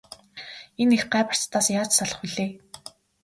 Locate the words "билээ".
2.23-2.51